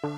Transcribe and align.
Fala 0.00 0.08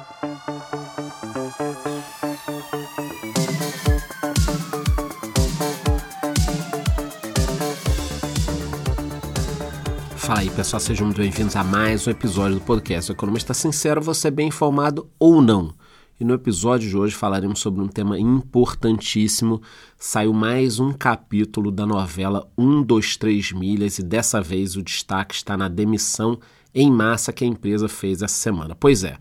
aí 10.38 10.50
pessoal, 10.50 10.78
sejam 10.78 11.06
muito 11.06 11.16
bem-vindos 11.16 11.56
a 11.56 11.64
mais 11.64 12.06
um 12.06 12.12
episódio 12.12 12.60
do 12.60 12.64
podcast 12.64 13.10
o 13.10 13.14
Economista 13.14 13.52
Sincero, 13.52 14.00
você 14.00 14.28
é 14.28 14.30
bem 14.30 14.46
informado 14.46 15.10
ou 15.18 15.42
não. 15.42 15.74
E 16.20 16.24
no 16.24 16.34
episódio 16.34 16.88
de 16.88 16.96
hoje 16.96 17.16
falaremos 17.16 17.58
sobre 17.58 17.82
um 17.82 17.88
tema 17.88 18.16
importantíssimo. 18.16 19.60
Saiu 19.98 20.32
mais 20.32 20.78
um 20.78 20.92
capítulo 20.92 21.72
da 21.72 21.84
novela 21.84 22.48
1, 22.56 22.84
2, 22.84 23.16
3 23.16 23.50
milhas 23.50 23.98
e 23.98 24.04
dessa 24.04 24.40
vez 24.40 24.76
o 24.76 24.82
destaque 24.82 25.34
está 25.34 25.56
na 25.56 25.66
demissão 25.66 26.38
em 26.72 26.88
massa 26.88 27.32
que 27.32 27.42
a 27.42 27.48
empresa 27.48 27.88
fez 27.88 28.22
essa 28.22 28.36
semana. 28.36 28.76
Pois 28.76 29.02
é, 29.02 29.18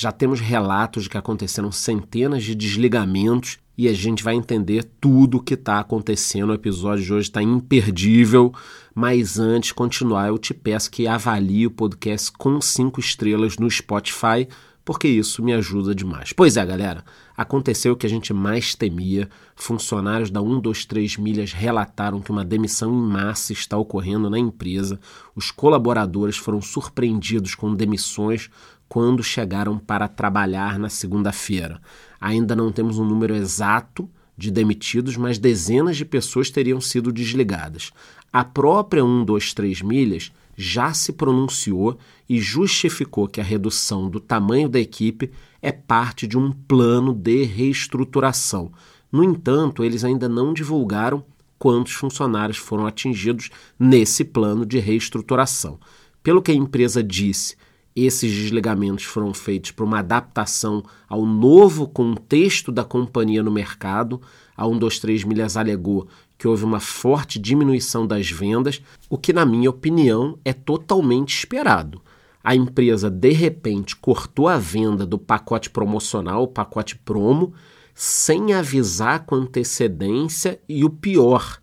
já 0.00 0.12
temos 0.12 0.38
relatos 0.38 1.02
de 1.02 1.10
que 1.10 1.18
aconteceram 1.18 1.72
centenas 1.72 2.44
de 2.44 2.54
desligamentos 2.54 3.58
e 3.76 3.88
a 3.88 3.92
gente 3.92 4.22
vai 4.22 4.36
entender 4.36 4.84
tudo 5.00 5.38
o 5.38 5.42
que 5.42 5.54
está 5.54 5.80
acontecendo. 5.80 6.50
O 6.50 6.54
episódio 6.54 7.04
de 7.04 7.12
hoje 7.12 7.28
está 7.28 7.42
imperdível, 7.42 8.54
mas 8.94 9.40
antes 9.40 9.68
de 9.68 9.74
continuar, 9.74 10.28
eu 10.28 10.38
te 10.38 10.54
peço 10.54 10.88
que 10.88 11.08
avalie 11.08 11.66
o 11.66 11.70
podcast 11.72 12.30
com 12.30 12.60
cinco 12.60 13.00
estrelas 13.00 13.56
no 13.56 13.68
Spotify, 13.68 14.46
porque 14.84 15.08
isso 15.08 15.42
me 15.42 15.52
ajuda 15.52 15.92
demais. 15.92 16.32
Pois 16.32 16.56
é, 16.56 16.64
galera, 16.64 17.04
aconteceu 17.36 17.92
o 17.92 17.96
que 17.96 18.06
a 18.06 18.08
gente 18.08 18.32
mais 18.32 18.76
temia. 18.76 19.28
Funcionários 19.56 20.30
da 20.30 20.40
123 20.40 21.16
Milhas 21.16 21.52
relataram 21.52 22.20
que 22.20 22.30
uma 22.30 22.44
demissão 22.44 22.90
em 22.94 23.12
massa 23.12 23.52
está 23.52 23.76
ocorrendo 23.76 24.30
na 24.30 24.38
empresa. 24.38 24.98
Os 25.34 25.50
colaboradores 25.50 26.36
foram 26.36 26.62
surpreendidos 26.62 27.54
com 27.56 27.74
demissões 27.74 28.48
quando 28.88 29.22
chegaram 29.22 29.78
para 29.78 30.08
trabalhar 30.08 30.78
na 30.78 30.88
segunda-feira. 30.88 31.80
Ainda 32.20 32.56
não 32.56 32.72
temos 32.72 32.98
um 32.98 33.04
número 33.04 33.34
exato 33.34 34.08
de 34.36 34.50
demitidos, 34.50 35.16
mas 35.16 35.38
dezenas 35.38 35.96
de 35.96 36.04
pessoas 36.04 36.50
teriam 36.50 36.80
sido 36.80 37.12
desligadas. 37.12 37.90
A 38.32 38.44
própria 38.44 39.02
123 39.02 39.82
Milhas 39.82 40.32
já 40.56 40.92
se 40.92 41.12
pronunciou 41.12 41.98
e 42.28 42.40
justificou 42.40 43.28
que 43.28 43.40
a 43.40 43.44
redução 43.44 44.08
do 44.08 44.20
tamanho 44.20 44.68
da 44.68 44.78
equipe 44.78 45.30
é 45.60 45.72
parte 45.72 46.26
de 46.26 46.38
um 46.38 46.52
plano 46.52 47.12
de 47.12 47.44
reestruturação. 47.44 48.72
No 49.10 49.24
entanto, 49.24 49.84
eles 49.84 50.04
ainda 50.04 50.28
não 50.28 50.52
divulgaram 50.52 51.24
quantos 51.58 51.92
funcionários 51.92 52.58
foram 52.58 52.86
atingidos 52.86 53.50
nesse 53.78 54.24
plano 54.24 54.64
de 54.64 54.78
reestruturação. 54.78 55.78
Pelo 56.22 56.42
que 56.42 56.52
a 56.52 56.54
empresa 56.54 57.02
disse, 57.02 57.56
esses 58.04 58.32
desligamentos 58.32 59.04
foram 59.04 59.32
feitos 59.32 59.70
para 59.70 59.84
uma 59.84 60.00
adaptação 60.00 60.84
ao 61.08 61.24
novo 61.24 61.88
contexto 61.88 62.70
da 62.70 62.84
companhia 62.84 63.42
no 63.42 63.50
mercado. 63.50 64.20
A 64.56 64.64
123 64.64 65.24
Milhas 65.24 65.56
alegou 65.56 66.06
que 66.36 66.46
houve 66.46 66.64
uma 66.64 66.80
forte 66.80 67.38
diminuição 67.38 68.06
das 68.06 68.30
vendas, 68.30 68.80
o 69.08 69.18
que, 69.18 69.32
na 69.32 69.44
minha 69.44 69.70
opinião, 69.70 70.38
é 70.44 70.52
totalmente 70.52 71.36
esperado. 71.36 72.00
A 72.44 72.54
empresa, 72.54 73.10
de 73.10 73.32
repente, 73.32 73.96
cortou 73.96 74.48
a 74.48 74.56
venda 74.56 75.04
do 75.04 75.18
pacote 75.18 75.68
promocional, 75.68 76.44
o 76.44 76.48
pacote 76.48 76.96
promo, 76.96 77.52
sem 77.94 78.52
avisar 78.52 79.24
com 79.26 79.34
antecedência 79.34 80.60
e 80.68 80.84
o 80.84 80.90
pior, 80.90 81.58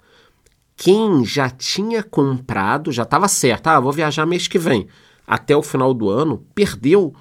quem 0.76 1.24
já 1.24 1.50
tinha 1.50 2.04
comprado, 2.04 2.92
já 2.92 3.04
estava 3.04 3.28
certo, 3.28 3.68
ah, 3.68 3.80
vou 3.80 3.94
viajar 3.94 4.26
mês 4.26 4.48
que 4.48 4.60
vem 4.60 4.88
até 5.26 5.56
o 5.56 5.64
final 5.64 5.94
do 5.94 6.10
ano, 6.10 6.46
perdeu 6.54 7.14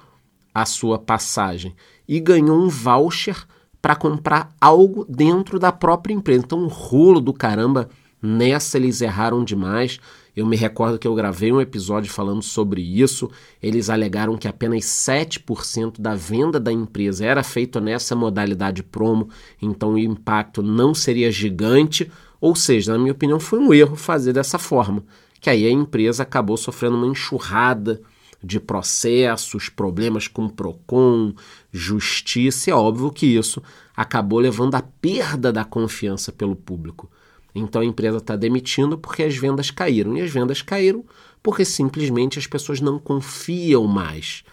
a 0.53 0.65
sua 0.65 0.97
passagem 0.97 1.75
e 2.07 2.19
ganhou 2.19 2.57
um 2.57 2.69
voucher 2.69 3.45
para 3.81 3.95
comprar 3.95 4.55
algo 4.59 5.05
dentro 5.07 5.59
da 5.59 5.71
própria 5.71 6.13
empresa. 6.13 6.43
Então, 6.45 6.59
um 6.59 6.67
rolo 6.67 7.19
do 7.19 7.33
caramba, 7.33 7.89
nessa 8.21 8.77
eles 8.77 9.01
erraram 9.01 9.43
demais. 9.43 9.99
Eu 10.35 10.45
me 10.45 10.55
recordo 10.55 10.97
que 10.97 11.07
eu 11.07 11.15
gravei 11.15 11.51
um 11.51 11.61
episódio 11.61 12.11
falando 12.11 12.41
sobre 12.41 12.81
isso. 12.81 13.29
Eles 13.61 13.89
alegaram 13.89 14.37
que 14.37 14.47
apenas 14.47 14.85
7% 14.85 15.99
da 15.99 16.15
venda 16.15 16.59
da 16.59 16.71
empresa 16.71 17.25
era 17.25 17.43
feito 17.43 17.79
nessa 17.79 18.15
modalidade 18.15 18.81
promo, 18.81 19.29
então 19.61 19.93
o 19.93 19.99
impacto 19.99 20.61
não 20.63 20.93
seria 20.93 21.31
gigante. 21.31 22.11
Ou 22.41 22.55
seja, 22.55 22.93
na 22.93 22.99
minha 22.99 23.13
opinião, 23.13 23.39
foi 23.39 23.59
um 23.59 23.73
erro 23.73 23.95
fazer 23.95 24.33
dessa 24.33 24.59
forma 24.59 25.03
que 25.45 25.49
aí 25.51 25.67
a 25.67 25.69
empresa 25.69 26.23
acabou 26.23 26.57
sofrendo 26.57 26.97
uma 26.97 27.05
enxurrada 27.05 28.01
de 28.43 28.59
processos, 28.59 29.69
problemas 29.69 30.27
com 30.27 30.45
o 30.45 30.49
PROCON, 30.49 31.35
justiça. 31.71 32.71
É 32.71 32.73
óbvio 32.73 33.11
que 33.11 33.27
isso 33.27 33.61
acabou 33.95 34.39
levando 34.39 34.73
à 34.73 34.81
perda 34.81 35.53
da 35.53 35.63
confiança 35.63 36.31
pelo 36.31 36.55
público. 36.55 37.11
Então 37.53 37.83
a 37.83 37.85
empresa 37.85 38.17
está 38.17 38.35
demitindo 38.35 38.97
porque 38.97 39.21
as 39.21 39.37
vendas 39.37 39.69
caíram. 39.69 40.17
E 40.17 40.21
as 40.21 40.31
vendas 40.31 40.63
caíram 40.63 41.05
porque 41.43 41.63
simplesmente 41.63 42.39
as 42.39 42.47
pessoas 42.47 42.81
não 42.81 42.97
confiam 42.97 43.85
mais. 43.85 44.43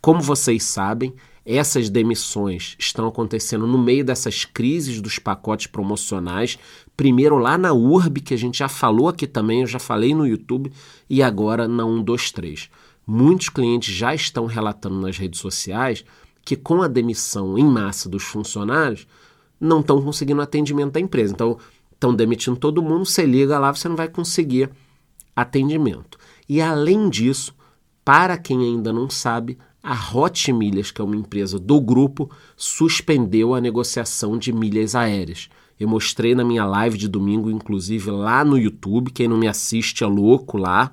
Como 0.00 0.20
vocês 0.20 0.62
sabem, 0.62 1.12
essas 1.44 1.90
demissões 1.90 2.76
estão 2.78 3.08
acontecendo 3.08 3.66
no 3.66 3.76
meio 3.76 4.04
dessas 4.04 4.44
crises 4.44 5.00
dos 5.00 5.18
pacotes 5.18 5.66
promocionais. 5.66 6.60
Primeiro 6.98 7.38
lá 7.38 7.56
na 7.56 7.72
URB, 7.72 8.20
que 8.20 8.34
a 8.34 8.36
gente 8.36 8.58
já 8.58 8.68
falou 8.68 9.08
aqui 9.08 9.24
também, 9.24 9.60
eu 9.60 9.68
já 9.68 9.78
falei 9.78 10.12
no 10.12 10.26
YouTube, 10.26 10.72
e 11.08 11.22
agora 11.22 11.68
na 11.68 11.84
123. 11.84 12.68
Muitos 13.06 13.48
clientes 13.48 13.94
já 13.94 14.12
estão 14.12 14.46
relatando 14.46 15.00
nas 15.00 15.16
redes 15.16 15.38
sociais 15.38 16.04
que 16.44 16.56
com 16.56 16.82
a 16.82 16.88
demissão 16.88 17.56
em 17.56 17.64
massa 17.64 18.08
dos 18.08 18.24
funcionários, 18.24 19.06
não 19.60 19.78
estão 19.78 20.02
conseguindo 20.02 20.42
atendimento 20.42 20.94
da 20.94 20.98
empresa. 20.98 21.34
Então, 21.34 21.56
estão 21.92 22.12
demitindo 22.12 22.56
todo 22.56 22.82
mundo, 22.82 23.06
você 23.06 23.24
liga 23.24 23.60
lá, 23.60 23.72
você 23.72 23.88
não 23.88 23.94
vai 23.94 24.08
conseguir 24.08 24.68
atendimento. 25.36 26.18
E 26.48 26.60
além 26.60 27.08
disso, 27.08 27.54
para 28.04 28.36
quem 28.36 28.60
ainda 28.60 28.92
não 28.92 29.08
sabe, 29.08 29.56
a 29.80 29.94
Hot 30.12 30.52
Milhas, 30.52 30.90
que 30.90 31.00
é 31.00 31.04
uma 31.04 31.14
empresa 31.14 31.60
do 31.60 31.80
grupo, 31.80 32.28
suspendeu 32.56 33.54
a 33.54 33.60
negociação 33.60 34.36
de 34.36 34.52
milhas 34.52 34.96
aéreas. 34.96 35.48
Eu 35.78 35.88
mostrei 35.88 36.34
na 36.34 36.44
minha 36.44 36.64
live 36.64 36.98
de 36.98 37.08
domingo, 37.08 37.50
inclusive 37.50 38.10
lá 38.10 38.44
no 38.44 38.58
YouTube, 38.58 39.10
quem 39.10 39.28
não 39.28 39.36
me 39.36 39.46
assiste 39.46 40.02
é 40.02 40.06
louco 40.06 40.56
lá, 40.56 40.92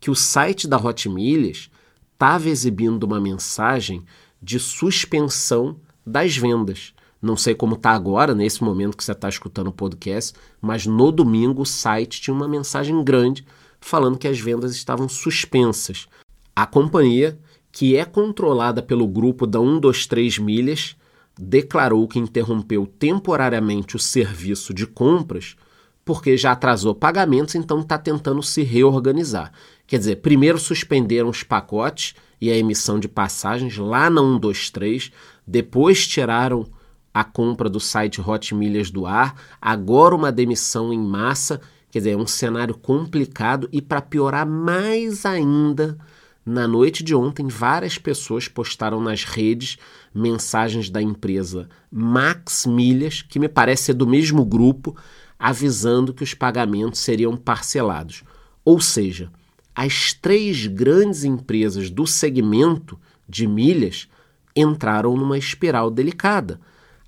que 0.00 0.10
o 0.10 0.14
site 0.14 0.68
da 0.68 0.76
Hot 0.76 1.08
Milhas 1.08 1.70
estava 2.12 2.48
exibindo 2.48 3.04
uma 3.04 3.20
mensagem 3.20 4.04
de 4.40 4.58
suspensão 4.58 5.76
das 6.06 6.36
vendas. 6.36 6.92
Não 7.20 7.36
sei 7.36 7.54
como 7.54 7.74
está 7.74 7.90
agora, 7.92 8.34
nesse 8.34 8.64
momento 8.64 8.96
que 8.96 9.04
você 9.04 9.12
está 9.12 9.28
escutando 9.28 9.68
o 9.68 9.72
podcast, 9.72 10.34
mas 10.60 10.86
no 10.86 11.12
domingo 11.12 11.62
o 11.62 11.66
site 11.66 12.20
tinha 12.20 12.34
uma 12.34 12.48
mensagem 12.48 13.02
grande 13.04 13.44
falando 13.80 14.18
que 14.18 14.26
as 14.26 14.40
vendas 14.40 14.74
estavam 14.74 15.08
suspensas. 15.08 16.08
A 16.54 16.66
companhia 16.66 17.38
que 17.72 17.96
é 17.96 18.04
controlada 18.04 18.82
pelo 18.82 19.06
grupo 19.06 19.46
da 19.46 19.58
123 19.58 20.38
Milhas, 20.38 20.94
declarou 21.38 22.06
que 22.06 22.18
interrompeu 22.18 22.86
temporariamente 22.86 23.96
o 23.96 23.98
serviço 23.98 24.72
de 24.72 24.86
compras 24.86 25.56
porque 26.04 26.36
já 26.36 26.52
atrasou 26.52 26.94
pagamentos, 26.94 27.54
então 27.54 27.80
está 27.80 27.96
tentando 27.96 28.42
se 28.42 28.62
reorganizar. 28.62 29.52
Quer 29.86 29.98
dizer, 29.98 30.16
primeiro 30.16 30.58
suspenderam 30.58 31.28
os 31.28 31.42
pacotes 31.42 32.14
e 32.40 32.50
a 32.50 32.56
emissão 32.56 32.98
de 32.98 33.08
passagens 33.08 33.76
lá 33.76 34.10
na 34.10 34.20
123, 34.20 35.12
depois 35.46 36.06
tiraram 36.06 36.66
a 37.14 37.22
compra 37.22 37.68
do 37.68 37.78
site 37.78 38.20
Hot 38.20 38.54
Milhas 38.54 38.90
do 38.90 39.06
ar, 39.06 39.36
agora 39.60 40.14
uma 40.14 40.32
demissão 40.32 40.92
em 40.92 40.98
massa, 40.98 41.60
quer 41.90 41.98
dizer, 41.98 42.12
é 42.12 42.16
um 42.16 42.26
cenário 42.26 42.74
complicado 42.74 43.68
e 43.70 43.80
para 43.82 44.00
piorar 44.00 44.46
mais 44.46 45.24
ainda, 45.26 45.98
na 46.44 46.66
noite 46.66 47.04
de 47.04 47.14
ontem, 47.14 47.46
várias 47.46 47.98
pessoas 47.98 48.48
postaram 48.48 49.00
nas 49.00 49.24
redes 49.24 49.78
mensagens 50.12 50.90
da 50.90 51.00
empresa 51.00 51.68
Max 51.90 52.66
Milhas, 52.66 53.22
que 53.22 53.38
me 53.38 53.48
parece 53.48 53.84
ser 53.84 53.94
do 53.94 54.06
mesmo 54.06 54.44
grupo, 54.44 54.96
avisando 55.38 56.12
que 56.12 56.24
os 56.24 56.34
pagamentos 56.34 57.00
seriam 57.00 57.36
parcelados. 57.36 58.24
Ou 58.64 58.80
seja, 58.80 59.30
as 59.74 60.12
três 60.12 60.66
grandes 60.66 61.22
empresas 61.22 61.90
do 61.90 62.06
segmento 62.06 62.98
de 63.28 63.46
milhas 63.46 64.08
entraram 64.54 65.16
numa 65.16 65.38
espiral 65.38 65.90
delicada 65.90 66.60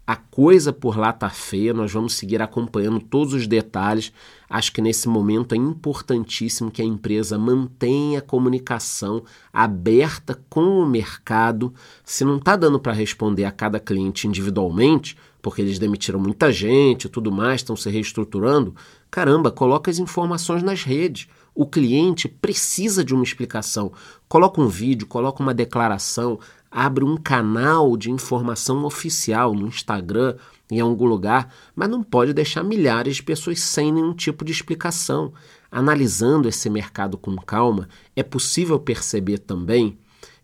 a 0.06 0.16
coisa 0.16 0.70
por 0.72 0.98
lá 0.98 1.12
tá 1.12 1.30
feia, 1.30 1.72
nós 1.72 1.90
vamos 1.90 2.14
seguir 2.14 2.42
acompanhando 2.42 3.00
todos 3.00 3.32
os 3.32 3.46
detalhes. 3.46 4.12
Acho 4.54 4.70
que 4.70 4.80
nesse 4.80 5.08
momento 5.08 5.52
é 5.52 5.58
importantíssimo 5.58 6.70
que 6.70 6.80
a 6.80 6.84
empresa 6.84 7.36
mantenha 7.36 8.20
a 8.20 8.22
comunicação 8.22 9.24
aberta 9.52 10.40
com 10.48 10.78
o 10.78 10.86
mercado. 10.86 11.74
Se 12.04 12.24
não 12.24 12.36
está 12.36 12.54
dando 12.54 12.78
para 12.78 12.92
responder 12.92 13.46
a 13.46 13.50
cada 13.50 13.80
cliente 13.80 14.28
individualmente, 14.28 15.16
porque 15.42 15.60
eles 15.60 15.80
demitiram 15.80 16.20
muita 16.20 16.52
gente 16.52 17.06
e 17.06 17.08
tudo 17.08 17.32
mais, 17.32 17.62
estão 17.62 17.74
se 17.74 17.90
reestruturando, 17.90 18.76
caramba, 19.10 19.50
coloca 19.50 19.90
as 19.90 19.98
informações 19.98 20.62
nas 20.62 20.84
redes. 20.84 21.26
O 21.52 21.66
cliente 21.66 22.28
precisa 22.28 23.04
de 23.04 23.12
uma 23.12 23.24
explicação. 23.24 23.90
Coloca 24.28 24.60
um 24.60 24.68
vídeo, 24.68 25.08
coloca 25.08 25.42
uma 25.42 25.52
declaração, 25.52 26.38
abre 26.76 27.05
um 27.05 27.17
canal 27.17 27.97
de 27.97 28.11
informação 28.11 28.85
oficial 28.85 29.55
no 29.55 29.69
Instagram, 29.69 30.35
em 30.69 30.81
algum 30.81 31.06
lugar, 31.06 31.55
mas 31.73 31.88
não 31.88 32.03
pode 32.03 32.35
deixar 32.35 32.65
milhares 32.65 33.17
de 33.17 33.23
pessoas 33.23 33.61
sem 33.61 33.93
nenhum 33.93 34.12
tipo 34.12 34.44
de 34.44 34.50
explicação. 34.50 35.32
Analisando 35.71 36.49
esse 36.49 36.69
mercado 36.69 37.17
com 37.17 37.37
calma, 37.37 37.88
é 38.17 38.25
possível 38.25 38.76
perceber 38.81 39.38
também 39.38 39.97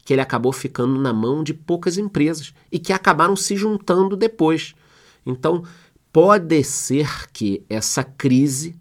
que 0.04 0.12
ele 0.12 0.20
acabou 0.20 0.52
ficando 0.52 1.00
na 1.00 1.12
mão 1.12 1.42
de 1.42 1.52
poucas 1.52 1.98
empresas 1.98 2.54
e 2.70 2.78
que 2.78 2.92
acabaram 2.92 3.34
se 3.34 3.56
juntando 3.56 4.16
depois. 4.16 4.72
Então, 5.26 5.64
pode 6.12 6.62
ser 6.62 7.28
que 7.32 7.64
essa 7.68 8.04
crise 8.04 8.76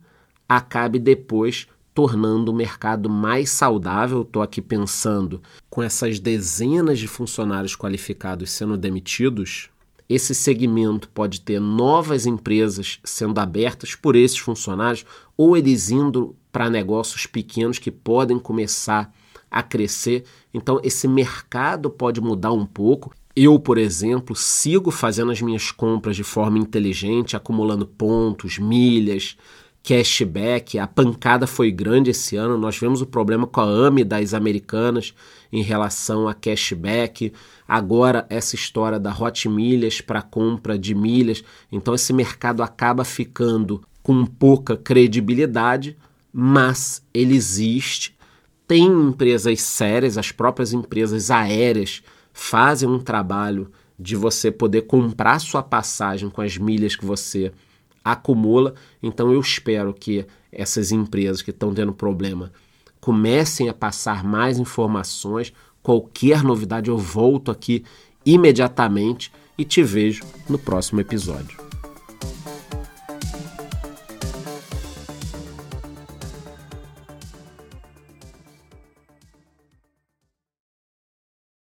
acabe 0.48 1.00
depois 1.00 1.68
tornando 1.94 2.52
o 2.52 2.56
mercado 2.56 3.10
mais 3.10 3.50
saudável. 3.50 4.22
Estou 4.22 4.42
aqui 4.42 4.62
pensando 4.62 5.42
com 5.70 5.84
essas 5.84 6.20
dezenas 6.20 7.00
de 7.00 7.08
funcionários 7.08 7.76
qualificados 7.76 8.52
sendo 8.52 8.78
demitidos. 8.78 9.70
Esse 10.08 10.34
segmento 10.34 11.08
pode 11.10 11.42
ter 11.42 11.60
novas 11.60 12.26
empresas 12.26 13.00
sendo 13.04 13.40
abertas 13.40 13.94
por 13.94 14.16
esses 14.16 14.40
funcionários 14.40 15.06
ou 15.38 15.56
eles 15.56 15.92
indo 15.92 16.36
para 16.52 16.70
negócios 16.70 17.28
pequenos 17.28 17.78
que 17.78 17.92
podem 17.92 18.40
começar 18.40 19.14
a 19.52 19.62
crescer. 19.62 20.24
Então, 20.54 20.80
esse 20.84 21.08
mercado 21.08 21.90
pode 21.90 22.20
mudar 22.22 22.52
um 22.52 22.66
pouco. 22.66 23.14
Eu, 23.36 23.60
por 23.60 23.78
exemplo, 23.78 24.36
sigo 24.36 24.92
fazendo 24.92 25.32
as 25.32 25.42
minhas 25.42 25.72
compras 25.72 26.16
de 26.16 26.24
forma 26.24 26.58
inteligente, 26.58 27.36
acumulando 27.36 27.86
pontos, 27.86 28.58
milhas, 28.58 29.38
cashback. 29.84 30.78
A 30.78 30.88
pancada 30.88 31.48
foi 31.48 31.72
grande 31.72 32.12
esse 32.12 32.36
ano. 32.36 32.58
Nós 32.58 32.78
vemos 32.78 33.02
o 33.02 33.06
problema 33.06 33.48
com 33.48 33.62
a 33.62 33.66
AME 33.66 34.04
das 34.04 34.34
americanas 34.34 35.14
em 35.52 35.62
relação 35.62 36.28
a 36.28 36.34
cashback. 36.34 37.34
Agora, 37.68 38.26
essa 38.30 38.56
história 38.56 39.00
da 39.00 39.12
Hot 39.12 39.48
Milhas 39.48 40.02
para 40.02 40.22
compra 40.22 40.78
de 40.78 40.94
milhas. 40.94 41.44
Então, 41.72 41.94
esse 41.94 42.14
mercado 42.14 42.62
acaba 42.62 43.04
ficando 43.04 43.82
com 44.04 44.26
pouca 44.26 44.78
credibilidade, 44.78 45.98
mas 46.32 47.04
ele 47.14 47.36
existe. 47.36 48.18
Tem 48.68 48.86
empresas 48.86 49.62
sérias, 49.62 50.18
as 50.18 50.32
próprias 50.32 50.74
empresas 50.74 51.32
aéreas 51.32 52.04
fazem 52.32 52.88
um 52.88 53.00
trabalho 53.00 53.72
de 54.00 54.16
você 54.16 54.50
poder 54.50 54.84
comprar 54.84 55.40
sua 55.40 55.62
passagem 55.62 56.30
com 56.30 56.42
as 56.42 56.58
milhas 56.58 56.96
que 56.96 57.06
você 57.06 57.52
acumula. 58.04 58.74
Então 59.02 59.32
eu 59.32 59.40
espero 59.40 59.94
que 59.94 60.26
essas 60.52 60.92
empresas 60.92 61.42
que 61.42 61.52
estão 61.52 61.74
tendo 61.74 61.94
problema 61.94 62.52
comecem 63.00 63.70
a 63.70 63.74
passar 63.74 64.24
mais 64.24 64.60
informações. 64.60 65.54
Qualquer 65.82 66.44
novidade 66.44 66.90
eu 66.90 66.98
volto 66.98 67.52
aqui 67.52 67.84
imediatamente 68.26 69.32
e 69.58 69.64
te 69.64 69.82
vejo 69.82 70.24
no 70.50 70.58
próximo 70.58 71.00
episódio. 71.02 71.69